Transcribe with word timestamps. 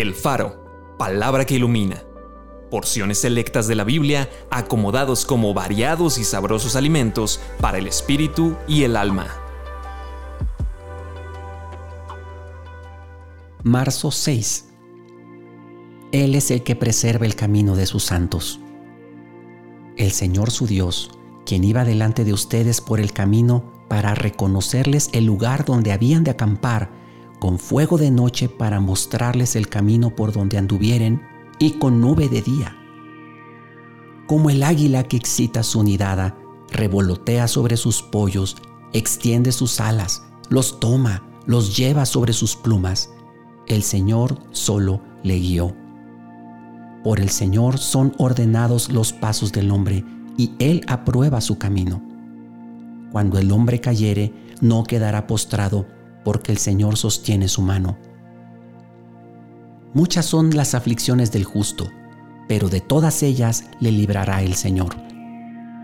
El 0.00 0.14
Faro, 0.14 0.94
palabra 0.96 1.44
que 1.44 1.56
ilumina. 1.56 2.04
Porciones 2.70 3.22
selectas 3.22 3.66
de 3.66 3.74
la 3.74 3.82
Biblia 3.82 4.30
acomodados 4.48 5.26
como 5.26 5.52
variados 5.54 6.18
y 6.18 6.24
sabrosos 6.24 6.76
alimentos 6.76 7.40
para 7.60 7.78
el 7.78 7.88
espíritu 7.88 8.54
y 8.68 8.84
el 8.84 8.96
alma. 8.96 9.26
Marzo 13.64 14.12
6. 14.12 14.68
Él 16.12 16.36
es 16.36 16.52
el 16.52 16.62
que 16.62 16.76
preserva 16.76 17.26
el 17.26 17.34
camino 17.34 17.74
de 17.74 17.86
sus 17.86 18.04
santos. 18.04 18.60
El 19.96 20.12
Señor 20.12 20.52
su 20.52 20.68
Dios, 20.68 21.10
quien 21.44 21.64
iba 21.64 21.84
delante 21.84 22.24
de 22.24 22.32
ustedes 22.32 22.80
por 22.80 23.00
el 23.00 23.12
camino 23.12 23.72
para 23.88 24.14
reconocerles 24.14 25.10
el 25.12 25.24
lugar 25.24 25.64
donde 25.64 25.90
habían 25.90 26.22
de 26.22 26.30
acampar, 26.30 26.88
con 27.38 27.58
fuego 27.58 27.98
de 27.98 28.10
noche 28.10 28.48
para 28.48 28.80
mostrarles 28.80 29.56
el 29.56 29.68
camino 29.68 30.14
por 30.14 30.32
donde 30.32 30.58
anduvieren 30.58 31.22
y 31.58 31.72
con 31.72 32.00
nube 32.00 32.28
de 32.28 32.42
día. 32.42 32.76
Como 34.26 34.50
el 34.50 34.62
águila 34.62 35.04
que 35.04 35.16
excita 35.16 35.62
su 35.62 35.82
nidada, 35.82 36.36
revolotea 36.70 37.48
sobre 37.48 37.76
sus 37.76 38.02
pollos, 38.02 38.56
extiende 38.92 39.52
sus 39.52 39.80
alas, 39.80 40.22
los 40.50 40.80
toma, 40.80 41.22
los 41.46 41.76
lleva 41.76 42.04
sobre 42.04 42.32
sus 42.32 42.56
plumas. 42.56 43.10
El 43.66 43.82
Señor 43.82 44.38
solo 44.50 45.00
le 45.22 45.38
guió. 45.38 45.74
Por 47.04 47.20
el 47.20 47.30
Señor 47.30 47.78
son 47.78 48.12
ordenados 48.18 48.90
los 48.90 49.12
pasos 49.12 49.52
del 49.52 49.70
hombre, 49.70 50.04
y 50.36 50.52
Él 50.58 50.82
aprueba 50.86 51.40
su 51.40 51.58
camino. 51.58 52.02
Cuando 53.12 53.38
el 53.38 53.50
hombre 53.50 53.80
cayere, 53.80 54.32
no 54.60 54.84
quedará 54.84 55.26
postrado, 55.26 55.86
porque 56.24 56.52
el 56.52 56.58
Señor 56.58 56.96
sostiene 56.96 57.48
su 57.48 57.62
mano. 57.62 57.98
Muchas 59.94 60.26
son 60.26 60.54
las 60.54 60.74
aflicciones 60.74 61.32
del 61.32 61.44
justo, 61.44 61.90
pero 62.48 62.68
de 62.68 62.80
todas 62.80 63.22
ellas 63.22 63.64
le 63.80 63.90
librará 63.90 64.42
el 64.42 64.54
Señor. 64.54 64.96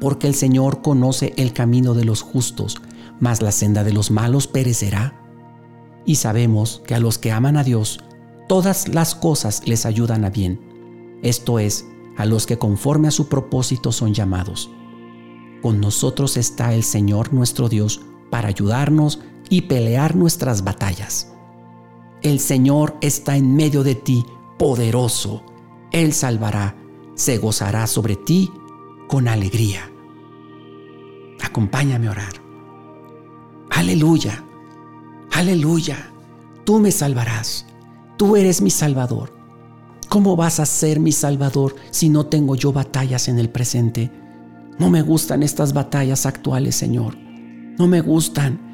Porque 0.00 0.26
el 0.26 0.34
Señor 0.34 0.82
conoce 0.82 1.34
el 1.36 1.52
camino 1.52 1.94
de 1.94 2.04
los 2.04 2.22
justos, 2.22 2.80
mas 3.20 3.42
la 3.42 3.52
senda 3.52 3.84
de 3.84 3.92
los 3.92 4.10
malos 4.10 4.46
perecerá. 4.46 5.14
Y 6.06 6.16
sabemos 6.16 6.82
que 6.86 6.94
a 6.94 7.00
los 7.00 7.18
que 7.18 7.32
aman 7.32 7.56
a 7.56 7.64
Dios, 7.64 8.00
todas 8.48 8.88
las 8.88 9.14
cosas 9.14 9.62
les 9.66 9.84
ayudan 9.84 10.24
a 10.24 10.30
bien, 10.30 11.18
esto 11.22 11.58
es, 11.58 11.84
a 12.16 12.24
los 12.24 12.46
que 12.46 12.58
conforme 12.58 13.08
a 13.08 13.12
su 13.12 13.28
propósito 13.28 13.92
son 13.92 14.14
llamados. 14.14 14.70
Con 15.62 15.80
nosotros 15.80 16.36
está 16.36 16.74
el 16.74 16.82
Señor 16.82 17.34
nuestro 17.34 17.68
Dios 17.68 18.00
para 18.30 18.48
ayudarnos 18.48 19.20
y 19.50 19.62
pelear 19.62 20.16
nuestras 20.16 20.64
batallas. 20.64 21.34
El 22.22 22.40
Señor 22.40 22.96
está 23.02 23.36
en 23.36 23.54
medio 23.54 23.82
de 23.82 23.96
ti, 23.96 24.24
poderoso. 24.58 25.42
Él 25.90 26.14
salvará, 26.14 26.76
se 27.14 27.36
gozará 27.36 27.86
sobre 27.86 28.16
ti 28.16 28.50
con 29.08 29.28
alegría. 29.28 29.90
Acompáñame 31.42 32.06
a 32.06 32.12
orar. 32.12 32.32
Aleluya, 33.70 34.44
aleluya. 35.32 36.10
Tú 36.64 36.78
me 36.78 36.92
salvarás. 36.92 37.66
Tú 38.16 38.36
eres 38.36 38.60
mi 38.60 38.70
Salvador. 38.70 39.32
¿Cómo 40.08 40.36
vas 40.36 40.60
a 40.60 40.66
ser 40.66 41.00
mi 41.00 41.12
Salvador 41.12 41.74
si 41.90 42.08
no 42.08 42.26
tengo 42.26 42.54
yo 42.54 42.72
batallas 42.72 43.28
en 43.28 43.38
el 43.38 43.48
presente? 43.48 44.10
No 44.78 44.90
me 44.90 45.02
gustan 45.02 45.42
estas 45.42 45.72
batallas 45.72 46.26
actuales, 46.26 46.76
Señor. 46.76 47.16
No 47.78 47.86
me 47.86 48.00
gustan. 48.00 48.69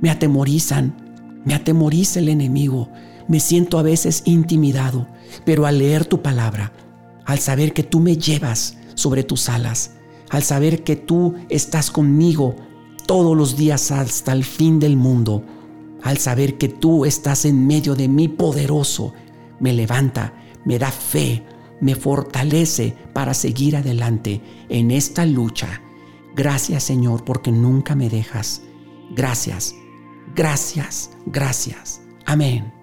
Me 0.00 0.10
atemorizan. 0.10 1.40
Me 1.44 1.54
atemoriza 1.54 2.20
el 2.20 2.28
enemigo. 2.28 2.90
Me 3.26 3.40
siento 3.40 3.78
a 3.78 3.82
veces 3.82 4.22
intimidado. 4.24 5.06
Pero 5.44 5.66
al 5.66 5.78
leer 5.78 6.04
tu 6.04 6.22
palabra, 6.22 6.72
al 7.24 7.38
saber 7.38 7.72
que 7.72 7.82
tú 7.82 8.00
me 8.00 8.16
llevas 8.16 8.76
sobre 8.94 9.22
tus 9.22 9.48
alas, 9.48 9.92
al 10.30 10.42
saber 10.42 10.82
que 10.82 10.96
tú 10.96 11.34
estás 11.48 11.90
conmigo 11.90 12.56
todos 13.06 13.36
los 13.36 13.56
días 13.56 13.90
hasta 13.90 14.32
el 14.32 14.44
fin 14.44 14.78
del 14.78 14.96
mundo, 14.96 15.44
al 16.02 16.18
saber 16.18 16.58
que 16.58 16.68
tú 16.68 17.04
estás 17.04 17.44
en 17.44 17.66
medio 17.66 17.94
de 17.94 18.08
mí 18.08 18.28
poderoso, 18.28 19.14
me 19.60 19.72
levanta, 19.72 20.34
me 20.64 20.78
da 20.78 20.90
fe, 20.90 21.42
me 21.80 21.94
fortalece 21.94 22.94
para 23.12 23.34
seguir 23.34 23.76
adelante 23.76 24.40
en 24.68 24.90
esta 24.90 25.24
lucha. 25.26 25.82
Gracias 26.36 26.84
Señor 26.84 27.24
porque 27.24 27.50
nunca 27.50 27.94
me 27.94 28.08
dejas. 28.08 28.62
Gracias, 29.14 29.74
gracias, 30.38 31.10
gracias. 31.26 32.00
Amén. 32.24 32.77